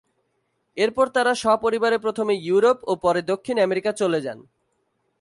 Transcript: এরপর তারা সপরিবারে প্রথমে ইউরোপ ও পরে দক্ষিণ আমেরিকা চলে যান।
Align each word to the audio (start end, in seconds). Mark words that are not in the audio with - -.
এরপর 0.77 1.05
তারা 1.07 1.31
সপরিবারে 1.43 1.97
প্রথমে 1.97 2.33
ইউরোপ 2.47 2.77
ও 2.83 2.93
পরে 3.03 3.21
দক্ষিণ 3.31 3.57
আমেরিকা 3.59 3.91
চলে 4.01 4.19
যান। 4.25 4.39